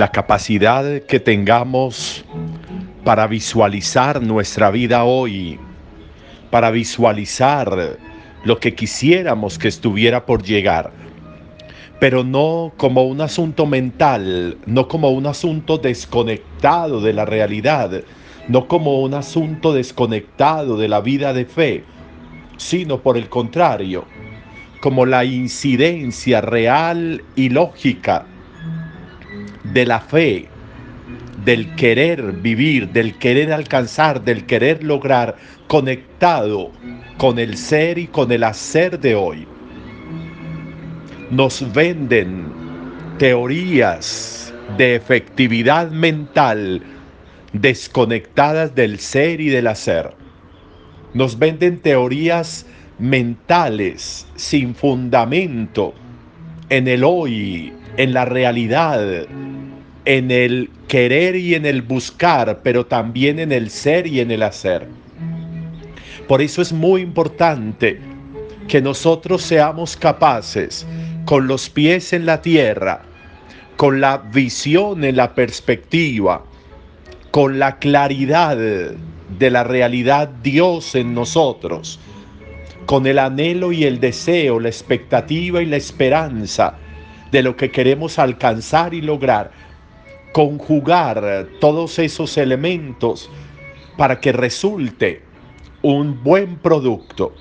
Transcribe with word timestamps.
la 0.00 0.10
capacidad 0.10 1.02
que 1.02 1.20
tengamos 1.20 2.24
para 3.04 3.26
visualizar 3.26 4.22
nuestra 4.22 4.70
vida 4.70 5.04
hoy, 5.04 5.60
para 6.50 6.70
visualizar 6.70 7.98
lo 8.44 8.58
que 8.58 8.74
quisiéramos 8.74 9.58
que 9.58 9.68
estuviera 9.68 10.24
por 10.24 10.42
llegar, 10.42 10.90
pero 11.98 12.24
no 12.24 12.72
como 12.78 13.02
un 13.02 13.20
asunto 13.20 13.66
mental, 13.66 14.56
no 14.64 14.88
como 14.88 15.10
un 15.10 15.26
asunto 15.26 15.76
desconectado 15.76 17.02
de 17.02 17.12
la 17.12 17.26
realidad, 17.26 18.02
no 18.48 18.68
como 18.68 19.02
un 19.02 19.12
asunto 19.12 19.74
desconectado 19.74 20.78
de 20.78 20.88
la 20.88 21.02
vida 21.02 21.34
de 21.34 21.44
fe, 21.44 21.84
sino 22.56 23.02
por 23.02 23.18
el 23.18 23.28
contrario, 23.28 24.06
como 24.80 25.04
la 25.04 25.26
incidencia 25.26 26.40
real 26.40 27.22
y 27.36 27.50
lógica 27.50 28.24
de 29.72 29.86
la 29.86 30.00
fe, 30.00 30.48
del 31.44 31.74
querer 31.74 32.32
vivir, 32.32 32.88
del 32.88 33.16
querer 33.18 33.52
alcanzar, 33.52 34.22
del 34.22 34.46
querer 34.46 34.84
lograr, 34.84 35.36
conectado 35.68 36.70
con 37.16 37.38
el 37.38 37.56
ser 37.56 37.98
y 37.98 38.06
con 38.06 38.30
el 38.32 38.44
hacer 38.44 38.98
de 38.98 39.14
hoy. 39.14 39.46
Nos 41.30 41.72
venden 41.72 42.46
teorías 43.18 44.52
de 44.76 44.96
efectividad 44.96 45.90
mental 45.90 46.82
desconectadas 47.52 48.74
del 48.74 48.98
ser 48.98 49.40
y 49.40 49.48
del 49.48 49.66
hacer. 49.66 50.12
Nos 51.14 51.38
venden 51.38 51.80
teorías 51.80 52.66
mentales 52.98 54.26
sin 54.36 54.74
fundamento 54.74 55.94
en 56.68 56.86
el 56.86 57.02
hoy, 57.02 57.72
en 57.96 58.12
la 58.12 58.24
realidad, 58.24 59.26
en 60.16 60.32
el 60.32 60.70
querer 60.88 61.36
y 61.36 61.54
en 61.54 61.64
el 61.64 61.82
buscar, 61.82 62.62
pero 62.64 62.84
también 62.84 63.38
en 63.38 63.52
el 63.52 63.70
ser 63.70 64.08
y 64.08 64.18
en 64.18 64.32
el 64.32 64.42
hacer. 64.42 64.88
Por 66.26 66.42
eso 66.42 66.60
es 66.60 66.72
muy 66.72 67.00
importante 67.02 68.00
que 68.66 68.82
nosotros 68.82 69.40
seamos 69.40 69.96
capaces, 69.96 70.84
con 71.26 71.46
los 71.46 71.70
pies 71.70 72.12
en 72.12 72.26
la 72.26 72.42
tierra, 72.42 73.02
con 73.76 74.00
la 74.00 74.18
visión 74.18 75.04
en 75.04 75.14
la 75.14 75.32
perspectiva, 75.32 76.44
con 77.30 77.60
la 77.60 77.78
claridad 77.78 78.56
de 78.56 79.50
la 79.50 79.62
realidad 79.62 80.28
Dios 80.42 80.96
en 80.96 81.14
nosotros, 81.14 82.00
con 82.84 83.06
el 83.06 83.20
anhelo 83.20 83.70
y 83.70 83.84
el 83.84 84.00
deseo, 84.00 84.58
la 84.58 84.70
expectativa 84.70 85.62
y 85.62 85.66
la 85.66 85.76
esperanza 85.76 86.74
de 87.30 87.44
lo 87.44 87.56
que 87.56 87.70
queremos 87.70 88.18
alcanzar 88.18 88.92
y 88.92 89.02
lograr, 89.02 89.69
conjugar 90.32 91.48
todos 91.60 91.98
esos 91.98 92.36
elementos 92.36 93.30
para 93.96 94.20
que 94.20 94.32
resulte 94.32 95.22
un 95.82 96.22
buen 96.22 96.56
producto. 96.56 97.34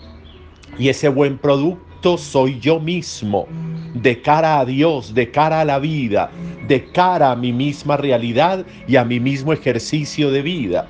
Y 0.78 0.90
ese 0.90 1.10
buen 1.10 1.38
producto 1.38 2.18
soy 2.18 2.60
yo 2.60 2.80
mismo, 2.80 3.48
de 3.94 4.22
cara 4.22 4.60
a 4.60 4.66
Dios, 4.66 5.14
de 5.14 5.30
cara 5.30 5.62
a 5.62 5.66
la 5.66 5.80
vida, 5.80 6.32
de 6.68 6.86
cara 6.92 7.32
a 7.32 7.36
mi 7.36 7.52
misma 7.52 7.98
realidad 7.98 8.66
y 8.88 8.96
a 8.96 9.04
mi 9.04 9.20
mismo 9.20 9.52
ejercicio 9.54 10.32
de 10.32 10.42
vida. 10.42 10.88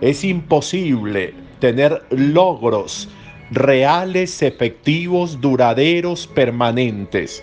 Es 0.00 0.24
imposible 0.24 1.34
tener 1.58 2.02
logros 2.10 3.08
reales, 3.50 4.42
efectivos, 4.42 5.40
duraderos, 5.40 6.26
permanentes. 6.26 7.42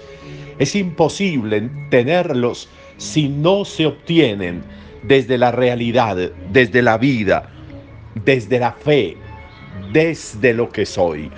Es 0.60 0.76
imposible 0.76 1.70
tenerlos 1.90 2.70
si 3.04 3.28
no 3.28 3.66
se 3.66 3.86
obtienen 3.86 4.64
desde 5.04 5.38
la 5.38 5.52
realidad, 5.52 6.16
desde 6.52 6.82
la 6.82 6.98
vida, 6.98 7.50
desde 8.16 8.60
la 8.60 8.72
fe, 8.72 9.18
desde 9.92 10.54
lo 10.54 10.70
que 10.70 10.86
soy. 10.86 11.30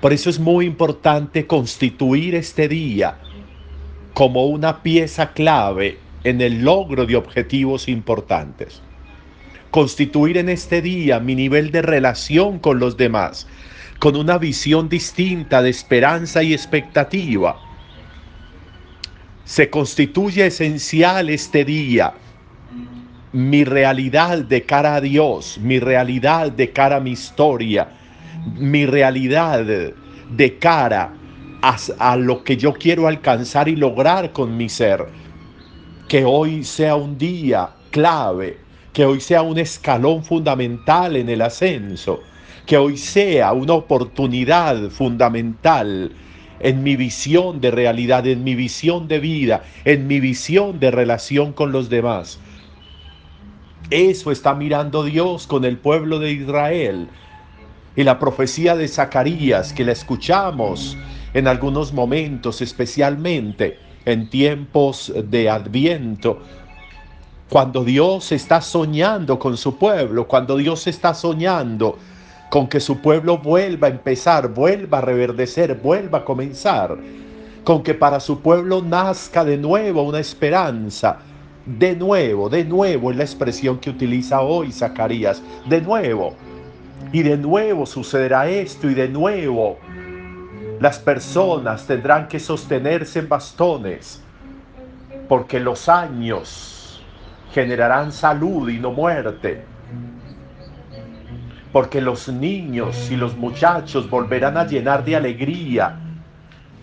Por 0.00 0.12
eso 0.12 0.30
es 0.30 0.38
muy 0.38 0.66
importante 0.66 1.48
constituir 1.48 2.36
este 2.36 2.68
día 2.68 3.18
como 4.14 4.46
una 4.46 4.82
pieza 4.82 5.32
clave 5.32 5.98
en 6.22 6.40
el 6.40 6.62
logro 6.62 7.04
de 7.04 7.16
objetivos 7.16 7.88
importantes. 7.88 8.80
Constituir 9.72 10.38
en 10.38 10.48
este 10.48 10.80
día 10.80 11.18
mi 11.18 11.34
nivel 11.34 11.72
de 11.72 11.82
relación 11.82 12.60
con 12.60 12.78
los 12.78 12.96
demás, 12.96 13.48
con 13.98 14.14
una 14.14 14.38
visión 14.38 14.88
distinta 14.88 15.60
de 15.60 15.70
esperanza 15.70 16.44
y 16.44 16.52
expectativa 16.54 17.67
se 19.48 19.70
constituye 19.70 20.44
esencial 20.44 21.30
este 21.30 21.64
día. 21.64 22.12
Mi 23.32 23.64
realidad 23.64 24.40
de 24.40 24.64
cara 24.64 24.96
a 24.96 25.00
Dios, 25.00 25.58
mi 25.58 25.80
realidad 25.80 26.52
de 26.52 26.70
cara 26.70 26.96
a 26.96 27.00
mi 27.00 27.12
historia, 27.12 27.88
mi 28.58 28.84
realidad 28.84 29.64
de 29.64 30.58
cara 30.58 31.14
a, 31.62 32.16
lo 32.16 32.44
que 32.44 32.58
yo 32.58 32.74
quiero 32.74 33.08
alcanzar 33.08 33.68
y 33.70 33.76
lograr 33.76 34.32
con 34.32 34.54
mi 34.54 34.68
ser. 34.68 35.06
Que 36.08 36.26
hoy 36.26 36.62
sea 36.62 36.96
un 36.96 37.16
día 37.16 37.70
clave, 37.90 38.58
que 38.92 39.06
hoy 39.06 39.18
sea 39.18 39.40
un 39.40 39.56
escalón 39.56 40.24
fundamental 40.24 41.16
en 41.16 41.30
el 41.30 41.40
ascenso, 41.40 42.20
que 42.66 42.76
hoy 42.76 42.98
sea 42.98 43.54
una 43.54 43.72
oportunidad 43.72 44.90
fundamental 44.90 46.12
en 46.60 46.82
mi 46.82 46.96
visión 46.96 47.60
de 47.60 47.70
realidad, 47.70 48.26
en 48.26 48.44
mi 48.44 48.54
visión 48.54 49.08
de 49.08 49.20
vida, 49.20 49.64
en 49.84 50.06
mi 50.06 50.20
visión 50.20 50.80
de 50.80 50.90
relación 50.90 51.52
con 51.52 51.72
los 51.72 51.88
demás. 51.88 52.38
Eso 53.90 54.30
está 54.30 54.54
mirando 54.54 55.04
Dios 55.04 55.46
con 55.46 55.64
el 55.64 55.78
pueblo 55.78 56.18
de 56.18 56.32
Israel. 56.32 57.08
Y 57.96 58.04
la 58.04 58.18
profecía 58.18 58.76
de 58.76 58.86
Zacarías, 58.86 59.72
que 59.72 59.84
la 59.84 59.92
escuchamos 59.92 60.96
en 61.34 61.48
algunos 61.48 61.92
momentos, 61.92 62.60
especialmente 62.60 63.78
en 64.04 64.28
tiempos 64.30 65.12
de 65.24 65.50
adviento, 65.50 66.40
cuando 67.48 67.82
Dios 67.82 68.30
está 68.32 68.60
soñando 68.60 69.38
con 69.38 69.56
su 69.56 69.78
pueblo, 69.78 70.28
cuando 70.28 70.56
Dios 70.56 70.86
está 70.86 71.14
soñando 71.14 71.98
con 72.50 72.66
que 72.68 72.80
su 72.80 73.00
pueblo 73.00 73.38
vuelva 73.38 73.88
a 73.88 73.90
empezar, 73.90 74.48
vuelva 74.48 74.98
a 74.98 75.02
reverdecer, 75.02 75.74
vuelva 75.74 76.18
a 76.18 76.24
comenzar, 76.24 76.96
con 77.64 77.82
que 77.82 77.94
para 77.94 78.20
su 78.20 78.40
pueblo 78.40 78.82
nazca 78.82 79.44
de 79.44 79.58
nuevo 79.58 80.02
una 80.02 80.20
esperanza, 80.20 81.18
de 81.66 81.94
nuevo, 81.94 82.48
de 82.48 82.64
nuevo 82.64 83.10
es 83.10 83.16
la 83.18 83.24
expresión 83.24 83.78
que 83.78 83.90
utiliza 83.90 84.40
hoy 84.40 84.72
Zacarías, 84.72 85.42
de 85.68 85.82
nuevo, 85.82 86.34
y 87.12 87.22
de 87.22 87.36
nuevo 87.36 87.84
sucederá 87.84 88.48
esto 88.48 88.88
y 88.88 88.94
de 88.94 89.08
nuevo. 89.08 89.78
Las 90.80 90.98
personas 90.98 91.86
tendrán 91.86 92.28
que 92.28 92.40
sostenerse 92.40 93.18
en 93.18 93.28
bastones, 93.28 94.22
porque 95.28 95.60
los 95.60 95.88
años 95.90 97.04
generarán 97.52 98.12
salud 98.12 98.70
y 98.70 98.78
no 98.78 98.92
muerte 98.92 99.64
porque 101.72 102.00
los 102.00 102.28
niños 102.28 103.10
y 103.10 103.16
los 103.16 103.36
muchachos 103.36 104.08
volverán 104.08 104.56
a 104.56 104.66
llenar 104.66 105.04
de 105.04 105.16
alegría 105.16 105.98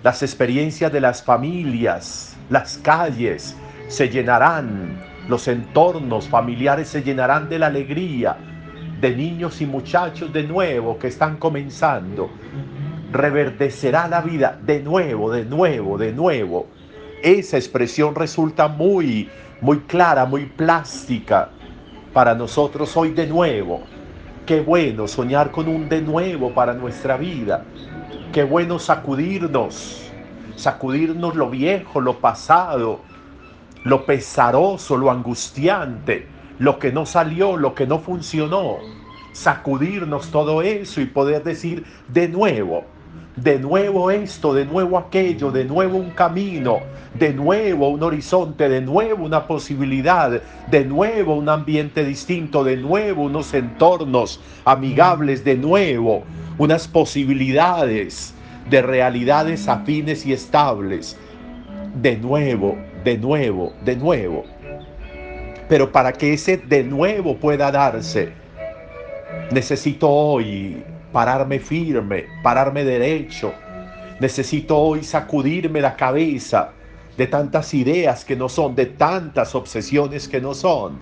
las 0.06 0.22
experiencias 0.22 0.94
de 0.94 1.02
las 1.02 1.24
familias, 1.24 2.38
las 2.52 2.78
calles 2.78 3.58
se 3.88 4.08
llenarán, 4.08 5.02
los 5.28 5.48
entornos 5.48 6.30
familiares 6.30 6.90
se 6.90 7.02
llenarán 7.02 7.50
de 7.50 7.58
la 7.58 7.66
alegría 7.66 8.38
de 9.02 9.16
niños 9.16 9.62
y 9.62 9.66
muchachos 9.66 10.32
de 10.32 10.44
nuevo 10.44 11.00
que 11.00 11.08
están 11.08 11.38
comenzando. 11.38 12.30
Reverdecerá 13.12 14.08
la 14.08 14.22
vida 14.22 14.60
de 14.64 14.84
nuevo, 14.84 15.32
de 15.32 15.44
nuevo, 15.44 15.98
de 15.98 16.14
nuevo. 16.14 16.68
Esa 17.24 17.58
expresión 17.58 18.14
resulta 18.14 18.68
muy, 18.68 19.28
muy 19.60 19.80
clara, 19.80 20.26
muy 20.26 20.46
plástica 20.46 21.50
para 22.14 22.36
nosotros 22.36 22.96
hoy 22.96 23.10
de 23.10 23.26
nuevo 23.26 23.95
Qué 24.46 24.62
bueno 24.62 25.08
soñar 25.08 25.50
con 25.50 25.68
un 25.68 25.90
de 25.90 26.04
nuevo 26.04 26.54
para 26.54 26.76
nuestra 26.76 27.18
vida. 27.18 27.66
Qué 28.32 28.44
bueno 28.44 28.78
sacudirnos, 28.78 30.12
sacudirnos 30.56 31.34
lo 31.34 31.50
viejo, 31.50 32.00
lo 32.00 32.20
pasado, 32.20 33.00
lo 33.84 34.06
pesaroso, 34.06 34.98
lo 34.98 35.10
angustiante, 35.10 36.28
lo 36.60 36.78
que 36.78 36.92
no 36.92 37.08
salió, 37.08 37.58
lo 37.58 37.74
que 37.74 37.88
no 37.88 37.98
funcionó. 37.98 38.78
Sacudirnos 39.32 40.30
todo 40.30 40.62
eso 40.62 41.02
y 41.02 41.08
poder 41.08 41.44
decir 41.44 41.84
de 42.08 42.28
nuevo, 42.28 42.86
de 43.36 43.60
nuevo 43.60 44.12
esto, 44.12 44.54
de 44.54 44.66
nuevo 44.66 44.98
aquello, 44.98 45.52
de 45.52 45.66
nuevo 45.66 45.98
un 45.98 46.12
camino, 46.12 46.80
de 47.14 47.34
nuevo 47.34 47.90
un 47.90 48.02
horizonte, 48.04 48.70
de 48.70 48.82
nuevo 48.82 49.26
una 49.26 49.46
posibilidad, 49.46 50.42
de 50.68 50.86
nuevo 50.86 51.36
un 51.36 51.50
ambiente 51.50 52.06
distinto, 52.06 52.64
de 52.64 52.78
nuevo 52.78 53.24
unos 53.24 53.54
entornos 53.54 54.40
amigables, 54.64 55.44
de 55.44 55.56
nuevo 55.58 56.24
unas 56.58 56.88
posibilidades 56.88 58.34
de 58.70 58.82
realidades 58.82 59.68
afines 59.68 60.26
y 60.26 60.34
estables. 60.34 61.18
De 62.02 62.18
nuevo, 62.18 62.78
de 63.04 63.18
nuevo, 63.18 63.74
de 63.84 63.96
nuevo. 63.96 64.44
Pero 65.68 65.92
para 65.92 66.14
que 66.14 66.34
ese 66.34 66.58
de 66.58 66.84
nuevo 66.84 67.38
pueda 67.38 67.72
darse, 67.72 68.32
necesito 69.52 70.10
hoy 70.10 70.84
pararme 71.16 71.60
firme, 71.60 72.26
pararme 72.44 72.84
derecho. 72.84 73.54
Necesito 74.20 74.78
hoy 74.78 75.02
sacudirme 75.02 75.80
la 75.80 75.96
cabeza 75.96 76.74
de 77.16 77.26
tantas 77.28 77.74
ideas 77.74 78.26
que 78.26 78.36
no 78.36 78.50
son, 78.50 78.76
de 78.76 78.88
tantas 78.88 79.56
obsesiones 79.56 80.28
que 80.28 80.42
no 80.42 80.54
son. 80.54 81.00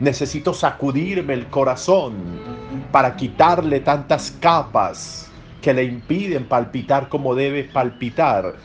Necesito 0.00 0.52
sacudirme 0.52 1.34
el 1.34 1.46
corazón 1.46 2.14
para 2.90 3.14
quitarle 3.14 3.78
tantas 3.78 4.32
capas 4.40 5.30
que 5.62 5.72
le 5.72 5.84
impiden 5.84 6.46
palpitar 6.46 7.08
como 7.08 7.36
debe 7.36 7.62
palpitar. 7.62 8.56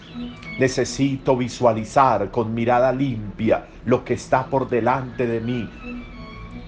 Necesito 0.57 1.37
visualizar 1.37 2.31
con 2.31 2.55
mirada 2.55 2.91
limpia 2.91 3.67
lo 3.85 4.03
que 4.03 4.15
está 4.15 4.47
por 4.47 4.67
delante 4.67 5.27
de 5.27 5.41
mí. 5.41 5.69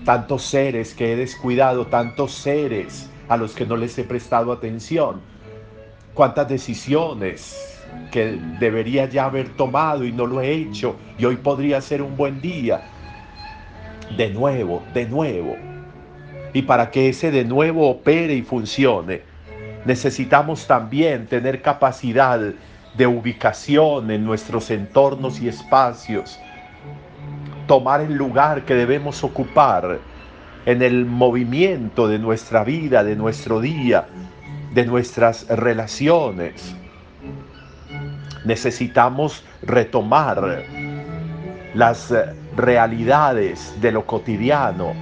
Tantos 0.06 0.44
seres 0.44 0.94
que 0.94 1.14
he 1.14 1.16
descuidado, 1.16 1.88
tantos 1.88 2.32
seres 2.32 3.10
a 3.28 3.38
los 3.38 3.54
que 3.54 3.66
no 3.66 3.76
les 3.76 3.98
he 3.98 4.04
prestado 4.04 4.52
atención. 4.52 5.22
Cuántas 6.14 6.48
decisiones 6.48 7.82
que 8.12 8.40
debería 8.60 9.06
ya 9.08 9.26
haber 9.26 9.50
tomado 9.50 10.04
y 10.04 10.12
no 10.12 10.26
lo 10.26 10.42
he 10.42 10.52
hecho 10.52 10.96
y 11.18 11.26
hoy 11.26 11.38
podría 11.38 11.82
ser 11.82 12.02
un 12.02 12.16
buen 12.16 12.42
día. 12.42 12.82
De 14.16 14.30
nuevo, 14.30 14.84
de 14.94 15.06
nuevo. 15.06 15.56
Y 16.54 16.62
para 16.64 16.92
que 16.92 17.10
ese 17.10 17.32
de 17.32 17.46
nuevo 17.46 17.90
opere 17.90 18.36
y 18.36 18.44
funcione, 18.44 19.22
necesitamos 19.86 20.68
también 20.68 21.26
tener 21.26 21.62
capacidad 21.62 22.40
de 22.96 23.08
ubicación 23.08 24.12
en 24.12 24.24
nuestros 24.24 24.70
entornos 24.70 25.42
y 25.42 25.48
espacios, 25.48 26.40
tomar 27.66 28.02
el 28.02 28.14
lugar 28.14 28.66
que 28.66 28.76
debemos 28.76 29.24
ocupar 29.24 30.00
en 30.66 30.82
el 30.82 31.06
movimiento 31.06 32.08
de 32.08 32.20
nuestra 32.20 32.64
vida, 32.64 33.04
de 33.04 33.16
nuestro 33.16 33.60
día, 33.60 34.06
de 34.74 34.86
nuestras 34.86 35.48
relaciones. 35.48 36.76
Necesitamos 38.46 39.44
retomar 39.62 40.64
las 41.74 42.14
realidades 42.56 43.74
de 43.82 43.92
lo 43.92 44.06
cotidiano, 44.06 44.94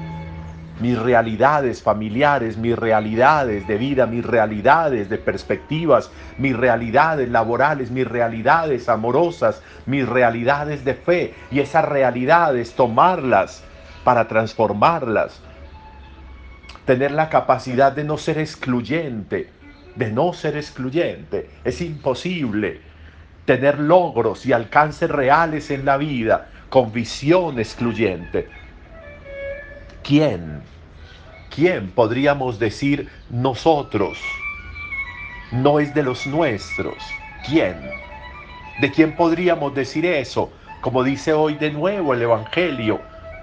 mis 0.80 0.98
realidades 0.98 1.82
familiares, 1.84 2.58
mis 2.58 2.76
realidades 2.76 3.68
de 3.68 3.78
vida, 3.78 4.08
mis 4.08 4.26
realidades 4.26 5.10
de 5.10 5.18
perspectivas, 5.20 6.10
mis 6.40 6.56
realidades 6.56 7.30
laborales, 7.30 7.92
mis 7.92 8.08
realidades 8.08 8.90
amorosas, 8.90 9.62
mis 9.86 10.08
realidades 10.10 10.84
de 10.84 10.96
fe 10.96 11.34
y 11.52 11.60
esas 11.60 11.86
realidades 11.86 12.74
tomarlas 12.74 13.64
para 14.04 14.28
transformarlas 14.28 15.42
tener 16.86 17.12
la 17.12 17.30
capacidad 17.30 17.92
de 17.92 18.04
no 18.04 18.18
ser 18.18 18.38
excluyente, 18.38 19.50
de 19.96 20.12
no 20.12 20.34
ser 20.34 20.58
excluyente. 20.58 21.50
Es 21.64 21.82
imposible 21.82 22.82
tener 23.46 23.80
logros 23.80 24.46
y 24.46 24.54
alcances 24.54 25.10
reales 25.10 25.72
en 25.72 25.86
la 25.86 25.98
vida 25.98 26.50
con 26.70 26.92
visión 26.92 27.60
excluyente. 27.60 28.50
¿Quién? 30.04 30.62
¿Quién 31.54 31.92
podríamos 31.92 32.60
decir 32.60 33.10
nosotros? 33.30 34.18
No 35.52 35.80
es 35.80 35.94
de 35.94 36.04
los 36.04 36.26
nuestros. 36.28 36.96
¿Quién? 37.46 37.78
¿De 38.80 38.90
quién 38.92 39.16
podríamos 39.16 39.76
decir 39.76 40.06
eso? 40.06 40.52
Como 40.80 41.04
dice 41.04 41.34
hoy 41.34 41.56
de 41.56 41.72
nuevo 41.72 42.14
el 42.14 42.22
Evangelio, 42.22 43.02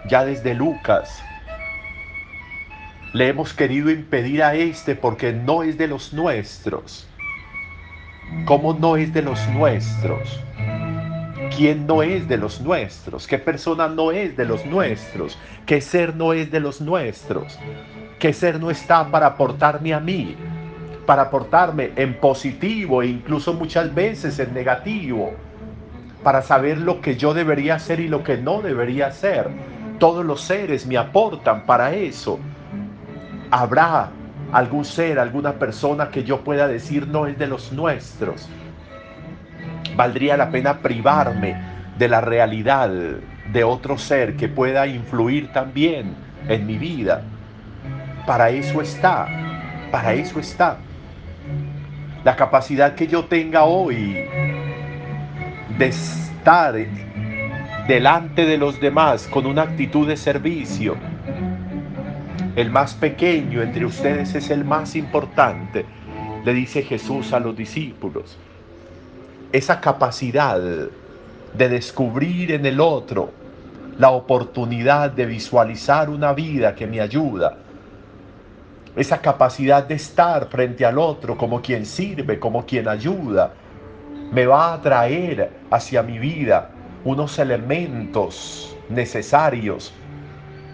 ya 0.08 0.24
desde 0.24 0.54
Lucas, 0.54 1.22
le 3.12 3.28
hemos 3.28 3.52
querido 3.52 3.90
impedir 3.90 4.42
a 4.42 4.54
este 4.54 4.94
porque 4.94 5.32
no 5.32 5.62
es 5.62 5.78
de 5.78 5.86
los 5.86 6.12
nuestros. 6.12 7.06
¿Cómo 8.44 8.74
no 8.74 8.96
es 8.96 9.12
de 9.12 9.22
los 9.22 9.46
nuestros? 9.48 10.40
¿Quién 11.56 11.86
no 11.86 12.02
es 12.02 12.28
de 12.28 12.36
los 12.36 12.60
nuestros? 12.60 13.26
¿Qué 13.26 13.38
persona 13.38 13.88
no 13.88 14.12
es 14.12 14.36
de 14.36 14.44
los 14.44 14.64
nuestros? 14.66 15.38
¿Qué 15.66 15.80
ser 15.80 16.14
no 16.14 16.32
es 16.32 16.50
de 16.50 16.60
los 16.60 16.80
nuestros? 16.80 17.58
¿Qué 18.18 18.32
ser 18.32 18.60
no 18.60 18.70
está 18.70 19.10
para 19.10 19.26
aportarme 19.26 19.94
a 19.94 20.00
mí? 20.00 20.36
Para 21.06 21.22
aportarme 21.22 21.92
en 21.96 22.14
positivo 22.14 23.02
e 23.02 23.06
incluso 23.06 23.54
muchas 23.54 23.94
veces 23.94 24.38
en 24.38 24.52
negativo. 24.52 25.32
Para 26.22 26.42
saber 26.42 26.78
lo 26.78 27.00
que 27.00 27.16
yo 27.16 27.32
debería 27.32 27.76
hacer 27.76 28.00
y 28.00 28.08
lo 28.08 28.22
que 28.22 28.36
no 28.36 28.60
debería 28.60 29.06
hacer. 29.06 29.48
Todos 29.98 30.24
los 30.24 30.40
seres 30.40 30.86
me 30.86 30.96
aportan 30.96 31.66
para 31.66 31.92
eso 31.92 32.38
habrá 33.50 34.10
algún 34.52 34.84
ser, 34.84 35.18
alguna 35.18 35.54
persona 35.54 36.08
que 36.10 36.24
yo 36.24 36.40
pueda 36.40 36.68
decir 36.68 37.06
no 37.08 37.26
es 37.26 37.38
de 37.38 37.46
los 37.46 37.72
nuestros. 37.72 38.48
Valdría 39.96 40.36
la 40.36 40.50
pena 40.50 40.78
privarme 40.78 41.56
de 41.98 42.08
la 42.08 42.20
realidad 42.20 42.90
de 43.52 43.64
otro 43.64 43.98
ser 43.98 44.36
que 44.36 44.48
pueda 44.48 44.86
influir 44.86 45.52
también 45.52 46.14
en 46.48 46.66
mi 46.66 46.78
vida. 46.78 47.22
Para 48.26 48.50
eso 48.50 48.80
está, 48.80 49.26
para 49.90 50.12
eso 50.12 50.38
está. 50.38 50.76
La 52.24 52.36
capacidad 52.36 52.94
que 52.94 53.06
yo 53.06 53.24
tenga 53.24 53.64
hoy 53.64 54.26
de 55.78 55.86
estar 55.86 56.76
delante 57.88 58.44
de 58.44 58.58
los 58.58 58.78
demás 58.80 59.26
con 59.28 59.46
una 59.46 59.62
actitud 59.62 60.06
de 60.06 60.18
servicio, 60.18 60.94
el 62.54 62.70
más 62.70 62.92
pequeño 62.92 63.62
entre 63.62 63.86
ustedes 63.86 64.34
es 64.34 64.50
el 64.50 64.62
más 64.62 64.94
importante, 64.94 65.86
le 66.44 66.52
dice 66.52 66.82
Jesús 66.82 67.32
a 67.32 67.40
los 67.40 67.56
discípulos. 67.56 68.36
Esa 69.52 69.80
capacidad 69.80 70.60
de 70.60 71.68
descubrir 71.70 72.52
en 72.52 72.66
el 72.66 72.78
otro 72.78 73.30
la 73.96 74.10
oportunidad 74.10 75.10
de 75.10 75.24
visualizar 75.24 76.10
una 76.10 76.34
vida 76.34 76.74
que 76.74 76.86
me 76.86 77.00
ayuda. 77.00 77.56
Esa 78.96 79.22
capacidad 79.22 79.82
de 79.82 79.94
estar 79.94 80.48
frente 80.48 80.84
al 80.84 80.98
otro 80.98 81.38
como 81.38 81.62
quien 81.62 81.86
sirve, 81.86 82.38
como 82.38 82.66
quien 82.66 82.86
ayuda, 82.86 83.54
me 84.30 84.44
va 84.44 84.74
a 84.74 84.82
traer 84.82 85.52
hacia 85.70 86.02
mi 86.02 86.18
vida 86.18 86.72
unos 87.04 87.38
elementos 87.38 88.76
necesarios 88.88 89.92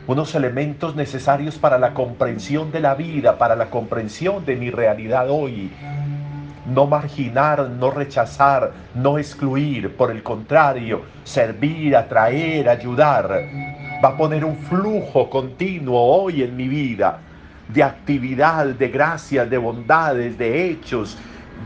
unos 0.06 0.34
elementos 0.34 0.94
necesarios 0.94 1.56
para 1.56 1.78
la 1.78 1.94
comprensión 1.94 2.70
de 2.70 2.80
la 2.80 2.94
vida, 2.94 3.38
para 3.38 3.56
la 3.56 3.70
comprensión 3.70 4.44
de 4.44 4.54
mi 4.56 4.70
realidad 4.70 5.30
hoy. 5.30 5.70
No 6.66 6.86
marginar, 6.86 7.70
no 7.70 7.90
rechazar, 7.90 8.72
no 8.94 9.18
excluir, 9.18 9.96
por 9.96 10.10
el 10.10 10.22
contrario, 10.22 11.02
servir, 11.24 11.96
atraer, 11.96 12.68
ayudar. 12.68 13.30
Va 14.04 14.10
a 14.10 14.16
poner 14.16 14.44
un 14.44 14.58
flujo 14.58 15.30
continuo 15.30 15.98
hoy 15.98 16.42
en 16.42 16.54
mi 16.54 16.68
vida 16.68 17.20
de 17.68 17.82
actividad, 17.82 18.66
de 18.66 18.88
gracias, 18.88 19.48
de 19.48 19.56
bondades, 19.56 20.36
de 20.36 20.68
hechos, 20.68 21.16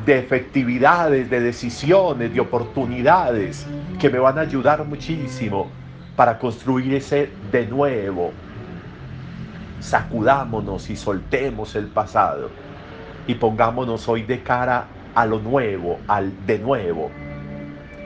de 0.04 0.18
efectividades, 0.18 1.28
de 1.28 1.40
decisiones, 1.40 2.32
de 2.32 2.40
oportunidades 2.40 3.66
que 3.98 4.08
me 4.08 4.18
van 4.18 4.38
a 4.38 4.42
ayudar 4.42 4.84
muchísimo 4.84 5.68
para 6.16 6.38
construir 6.38 6.94
ese 6.94 7.30
de 7.52 7.66
nuevo. 7.66 8.32
Sacudámonos 9.80 10.90
y 10.90 10.96
soltemos 10.96 11.76
el 11.76 11.86
pasado 11.86 12.50
y 13.26 13.34
pongámonos 13.34 14.08
hoy 14.08 14.22
de 14.22 14.42
cara 14.42 14.86
a 15.14 15.26
lo 15.26 15.38
nuevo, 15.38 15.98
al 16.08 16.32
de 16.46 16.58
nuevo. 16.58 17.10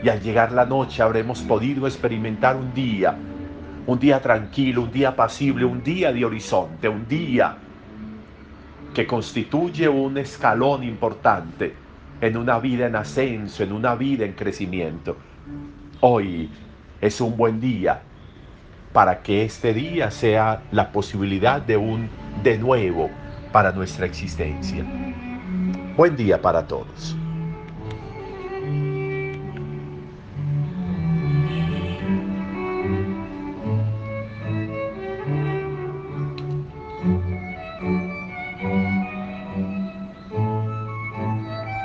Y 0.02 0.08
al 0.08 0.20
llegar 0.20 0.52
la 0.52 0.66
noche 0.66 1.02
habremos 1.02 1.40
podido 1.42 1.86
experimentar 1.86 2.56
un 2.56 2.74
día, 2.74 3.14
un 3.86 3.98
día 3.98 4.20
tranquilo, 4.20 4.82
un 4.82 4.92
día 4.92 5.14
pasible, 5.14 5.64
un 5.64 5.82
día 5.82 6.12
de 6.12 6.24
horizonte, 6.24 6.88
un 6.88 7.06
día 7.06 7.56
que 8.94 9.06
constituye 9.06 9.88
un 9.88 10.18
escalón 10.18 10.82
importante 10.84 11.74
en 12.20 12.36
una 12.36 12.58
vida 12.58 12.86
en 12.86 12.96
ascenso, 12.96 13.62
en 13.62 13.72
una 13.72 13.94
vida 13.94 14.24
en 14.24 14.32
crecimiento. 14.32 15.16
Hoy 16.00 16.50
es 17.00 17.20
un 17.20 17.36
buen 17.36 17.60
día 17.60 18.02
para 18.92 19.22
que 19.22 19.44
este 19.44 19.72
día 19.72 20.10
sea 20.10 20.62
la 20.70 20.92
posibilidad 20.92 21.60
de 21.62 21.76
un 21.76 22.08
de 22.42 22.58
nuevo 22.58 23.10
para 23.50 23.72
nuestra 23.72 24.06
existencia. 24.06 24.84
Buen 25.96 26.16
día 26.16 26.40
para 26.40 26.66
todos. 26.66 27.16